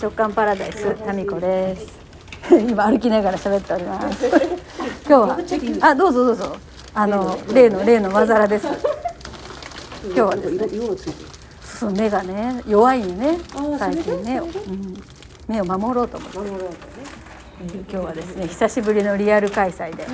[0.00, 1.98] 直感パラダイスタミコです。
[2.68, 4.26] 今歩きながら喋っております。
[5.08, 5.38] 今日は
[5.80, 6.56] あどうぞどうぞ。
[6.92, 8.66] あの例の例のまざらです。
[10.04, 10.68] 今日はですね。
[11.62, 13.38] そう目がね弱いね。
[13.78, 15.02] 最近ね、うん、
[15.48, 16.38] 目を守ろうと思って。
[17.90, 20.06] 今日はですね久しぶりのリアル開催で、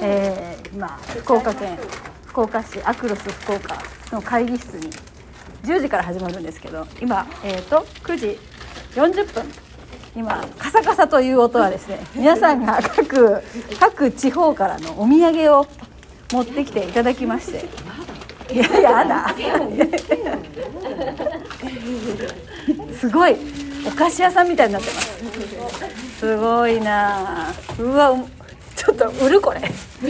[0.00, 1.78] えー、今福岡県
[2.26, 3.76] 福岡市アクロス福岡
[4.10, 4.90] の会議室に
[5.64, 8.49] 10時から始まるんですけど今、えーと、9時
[8.94, 9.44] 40分。
[10.16, 13.40] 今カサカサという音はですね皆さんが各
[13.78, 15.66] 各地方からのお土産を
[16.32, 17.68] 持ってきていただきまして。
[18.52, 19.32] いややだ
[22.98, 23.36] すごい
[23.86, 26.18] お菓子屋さんみたいになってます。
[26.18, 27.52] すごいな。
[27.78, 28.16] うわ
[28.74, 29.60] ちょっと売るこれ。
[30.02, 30.06] 売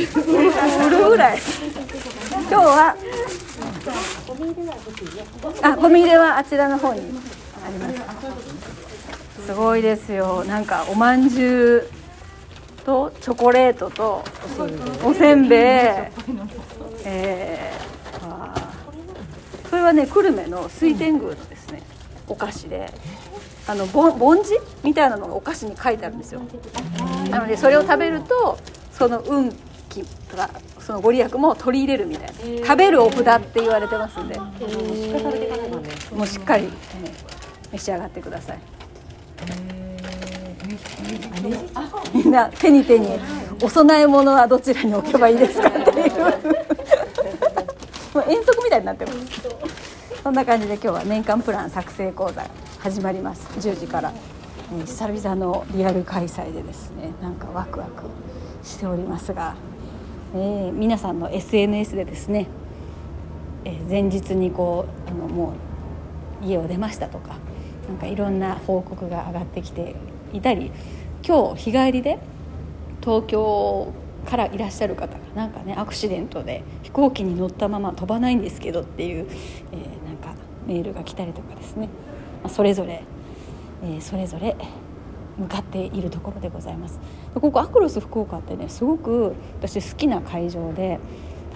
[0.90, 1.38] るぐらい。
[2.32, 2.96] 今日は
[5.62, 7.02] あゴミ入れはあちらの方に。
[7.70, 9.46] ります。
[9.46, 10.44] すごいですよ。
[10.44, 11.88] なんかおまんじゅ
[12.80, 14.24] うとチョコレートと
[15.04, 15.60] おせんべい。
[17.04, 21.82] えー、それはね久留米の水天宮のですね。
[22.28, 22.92] お菓子で。
[23.66, 24.50] あのぼんじ
[24.82, 26.40] みたいなのがお菓子に書いてあるんですよ。
[27.30, 28.58] なのでそれを食べると
[28.92, 29.52] その運
[29.88, 32.26] 気とかそのご利益も取り入れるみたい
[32.60, 32.66] な。
[32.66, 34.40] 食べるお札って言われてますんで。
[34.40, 36.70] もうしっかり、ね、
[37.72, 38.58] 召し上がってください。
[42.14, 43.08] みんな手に手に
[43.62, 45.68] お供え物はどちらに置けばいいですか？
[45.68, 46.10] っていう。
[48.14, 49.18] もう遠足みたいになってます。
[50.22, 52.44] そんな感じで今日は年間プラン作成講座
[52.80, 53.46] 始まります。
[53.58, 54.12] 10時から、
[54.72, 58.04] えー、久々のリアル開催でですねなんかワクワク
[58.62, 59.54] しておりますが、
[60.34, 62.48] えー、皆さんの SNS でですね、
[63.64, 65.54] えー、前日にこうあのも
[66.42, 67.36] う家を出ましたとか
[67.90, 69.96] なんかいろんな報告が上がってきて
[70.32, 70.70] いたり
[71.26, 72.18] 今日日帰りで
[73.00, 73.92] 東京
[74.24, 79.26] からいらっしゃる方がなんかねアクシデントで飛行機に乗ったまま飛ばないんですけどっていう、
[79.72, 80.34] えー、なんか
[80.68, 81.88] メールが来たりとかですね、
[82.44, 83.02] まあ、それぞれ、
[83.82, 84.56] えー、それぞれ
[85.36, 87.00] 向かっているところでございます。
[87.34, 91.00] ここアクロス福岡ってねすごく私好きな会場で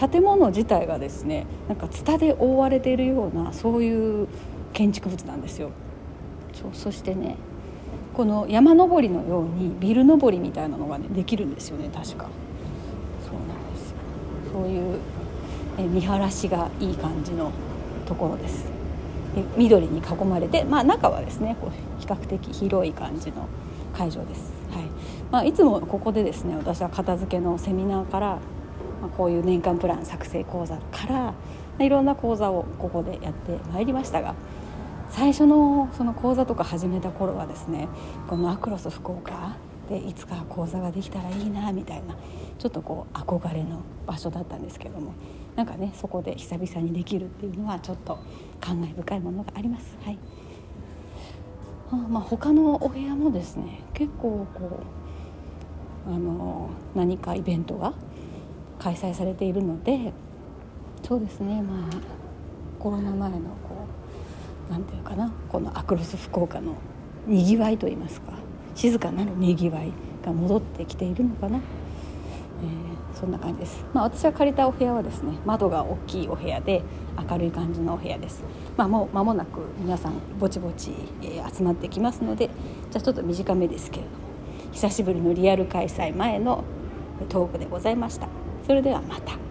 [0.00, 4.26] 建物自体がですねなんかツタで覆われているようなそういう
[4.72, 5.70] 建築物なんですよ。
[6.54, 7.36] そうそしてね
[8.14, 12.28] この山登りのようにビル登りみたいなのがねできるんですよね確か。
[13.20, 13.94] そうなんです。
[14.52, 14.98] そういう
[15.78, 17.50] え見晴らしがいい感じの
[18.06, 18.72] ところです。
[19.56, 23.48] 緑に囲まれて、まあ、中はですねこう比較的広い感じの
[23.92, 24.84] 会場です、はい。
[25.32, 28.26] まあ、いつもここでですね私は片付けのセミナーから、
[29.02, 31.34] まあ、こういう年間プラン作成講座から
[31.84, 34.36] いろんな講座をここでやってまいりましたが
[35.10, 37.88] 最初のその講座とか始めた頃はですね
[38.28, 39.56] このアクロス福岡
[39.88, 42.16] でいつか講座ができたらいいなみたいな
[42.58, 45.12] ちょっとこう憧れの場所だったんですけども
[45.56, 48.18] なんかねそこで久々にできるっていうのはちょっと
[48.60, 49.96] 感慨深いものがあります。
[50.02, 50.18] はい
[51.90, 54.80] あまあ、他のお部屋もですね結構こ
[56.08, 57.92] うあの何かイベントが
[58.78, 60.12] 開催されているので
[61.02, 61.90] そうですねまあ
[62.78, 63.83] コロナ前のこう
[64.70, 65.32] なんていうかな。
[65.48, 66.74] このアクロス福岡の
[67.26, 68.32] にぎわいといいますか。
[68.74, 69.92] 静かなるにぎわい
[70.24, 76.82] が戻ってきているのかな、えー、そんな感じです、まあ、私が借りたお部屋はですね窓が大きいお部屋で
[77.30, 78.42] 明るい感じのお部屋です、
[78.76, 80.92] まあ、もう間もなく皆さんぼちぼち、
[81.22, 82.48] え、集まってきますので
[82.90, 84.16] じゃあちょっと短めですけれども
[84.72, 86.64] 久しぶりのリアル開催前の
[87.28, 88.26] トークでございました。
[88.66, 89.43] それではまた。